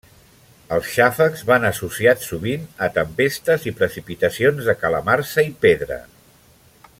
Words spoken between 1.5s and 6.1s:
associats sovint a tempestes i precipitacions de calamarsa i pedra.